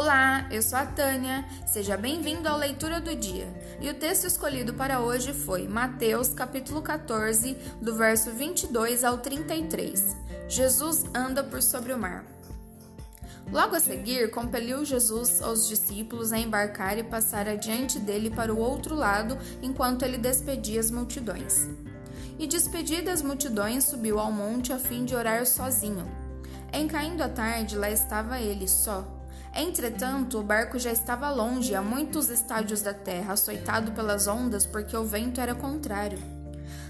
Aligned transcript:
Olá, 0.00 0.46
eu 0.52 0.62
sou 0.62 0.78
a 0.78 0.86
Tânia. 0.86 1.44
Seja 1.66 1.96
bem-vindo 1.96 2.48
à 2.48 2.54
leitura 2.54 3.00
do 3.00 3.16
dia. 3.16 3.48
E 3.80 3.90
o 3.90 3.94
texto 3.94 4.28
escolhido 4.28 4.72
para 4.72 5.00
hoje 5.00 5.32
foi 5.32 5.66
Mateus, 5.66 6.28
capítulo 6.28 6.80
14, 6.80 7.54
do 7.82 7.96
verso 7.96 8.30
22 8.30 9.02
ao 9.02 9.18
33. 9.18 10.16
Jesus 10.46 11.04
anda 11.12 11.42
por 11.42 11.60
sobre 11.60 11.92
o 11.92 11.98
mar. 11.98 12.24
Logo 13.50 13.74
a 13.74 13.80
seguir, 13.80 14.30
compeliu 14.30 14.84
Jesus 14.84 15.42
aos 15.42 15.66
discípulos 15.66 16.32
a 16.32 16.38
embarcar 16.38 16.96
e 16.96 17.02
passar 17.02 17.48
adiante 17.48 17.98
dele 17.98 18.30
para 18.30 18.54
o 18.54 18.60
outro 18.60 18.94
lado, 18.94 19.36
enquanto 19.60 20.04
ele 20.04 20.16
despedia 20.16 20.78
as 20.78 20.92
multidões. 20.92 21.68
E 22.38 22.46
despedidas 22.46 23.14
as 23.14 23.22
multidões, 23.22 23.82
subiu 23.82 24.20
ao 24.20 24.30
monte 24.30 24.72
a 24.72 24.78
fim 24.78 25.04
de 25.04 25.16
orar 25.16 25.44
sozinho. 25.44 26.08
Em 26.72 26.86
caindo 26.86 27.20
a 27.20 27.28
tarde, 27.28 27.76
lá 27.76 27.90
estava 27.90 28.38
ele 28.38 28.68
só 28.68 29.17
Entretanto, 29.54 30.38
o 30.38 30.42
barco 30.42 30.78
já 30.78 30.92
estava 30.92 31.30
longe, 31.30 31.74
a 31.74 31.82
muitos 31.82 32.28
estádios 32.28 32.82
da 32.82 32.94
terra, 32.94 33.32
açoitado 33.32 33.92
pelas 33.92 34.26
ondas, 34.26 34.66
porque 34.66 34.96
o 34.96 35.04
vento 35.04 35.40
era 35.40 35.54
contrário. 35.54 36.18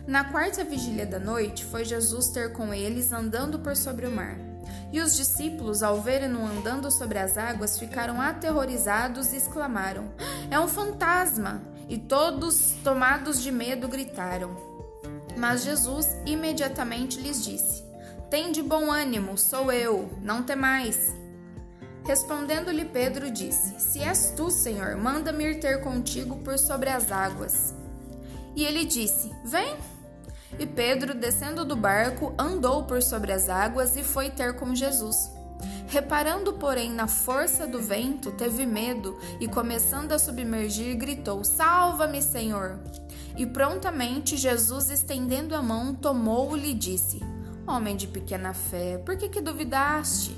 Na 0.06 0.24
quarta 0.24 0.64
vigília 0.64 1.06
da 1.06 1.18
noite, 1.18 1.64
foi 1.64 1.84
Jesus 1.84 2.28
ter 2.28 2.52
com 2.52 2.72
eles 2.72 3.12
andando 3.12 3.58
por 3.58 3.76
sobre 3.76 4.06
o 4.06 4.10
mar. 4.10 4.36
E 4.90 5.00
os 5.00 5.14
discípulos, 5.16 5.82
ao 5.82 6.00
verem-no 6.00 6.46
andando 6.46 6.90
sobre 6.90 7.18
as 7.18 7.36
águas, 7.36 7.78
ficaram 7.78 8.20
aterrorizados 8.20 9.32
e 9.32 9.36
exclamaram: 9.36 10.10
É 10.50 10.58
um 10.58 10.66
fantasma! 10.66 11.60
E 11.88 11.96
todos, 11.96 12.74
tomados 12.84 13.42
de 13.42 13.50
medo, 13.50 13.88
gritaram. 13.88 14.56
Mas 15.36 15.62
Jesus 15.62 16.06
imediatamente 16.26 17.20
lhes 17.20 17.44
disse: 17.44 17.84
Tende 18.30 18.62
bom 18.62 18.90
ânimo, 18.90 19.38
sou 19.38 19.70
eu, 19.70 20.18
não 20.22 20.42
temais. 20.42 21.14
Respondendo-lhe 22.08 22.86
Pedro, 22.86 23.30
disse: 23.30 23.78
Se 23.78 24.00
és 24.00 24.32
tu, 24.34 24.50
Senhor, 24.50 24.96
manda-me 24.96 25.44
ir 25.44 25.60
ter 25.60 25.82
contigo 25.82 26.36
por 26.36 26.58
sobre 26.58 26.88
as 26.88 27.12
águas. 27.12 27.74
E 28.56 28.64
ele 28.64 28.86
disse: 28.86 29.30
Vem. 29.44 29.76
E 30.58 30.64
Pedro, 30.64 31.12
descendo 31.12 31.66
do 31.66 31.76
barco, 31.76 32.32
andou 32.38 32.84
por 32.84 33.02
sobre 33.02 33.30
as 33.30 33.50
águas 33.50 33.94
e 33.94 34.02
foi 34.02 34.30
ter 34.30 34.56
com 34.56 34.74
Jesus. 34.74 35.30
Reparando, 35.88 36.54
porém, 36.54 36.90
na 36.90 37.06
força 37.06 37.66
do 37.66 37.78
vento, 37.78 38.32
teve 38.32 38.64
medo 38.64 39.18
e, 39.38 39.46
começando 39.46 40.12
a 40.12 40.18
submergir, 40.18 40.96
gritou: 40.96 41.44
Salva-me, 41.44 42.22
Senhor! 42.22 42.78
E 43.36 43.44
prontamente 43.44 44.34
Jesus, 44.34 44.88
estendendo 44.88 45.54
a 45.54 45.60
mão, 45.60 45.94
tomou-o 45.94 46.56
e 46.56 46.72
disse: 46.72 47.20
Homem 47.68 47.96
de 47.96 48.06
pequena 48.06 48.54
fé, 48.54 48.96
por 48.96 49.18
que, 49.18 49.28
que 49.28 49.42
duvidaste? 49.42 50.34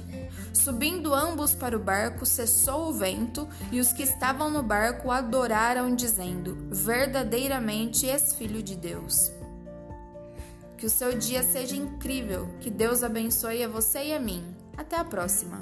Subindo 0.52 1.14
ambos 1.14 1.54
para 1.54 1.76
o 1.76 1.80
barco, 1.80 2.26
cessou 2.26 2.88
o 2.88 2.92
vento, 2.92 3.48
e 3.70 3.78
os 3.78 3.92
que 3.92 4.02
estavam 4.02 4.50
no 4.50 4.64
barco 4.64 5.12
adoraram, 5.12 5.94
dizendo: 5.94 6.56
Verdadeiramente 6.72 8.10
és 8.10 8.34
filho 8.34 8.60
de 8.60 8.74
Deus. 8.74 9.30
Que 10.76 10.86
o 10.86 10.90
seu 10.90 11.16
dia 11.16 11.44
seja 11.44 11.76
incrível, 11.76 12.48
que 12.58 12.68
Deus 12.68 13.04
abençoe 13.04 13.62
a 13.62 13.68
você 13.68 14.06
e 14.06 14.12
a 14.12 14.18
mim. 14.18 14.44
Até 14.76 14.96
a 14.96 15.04
próxima! 15.04 15.60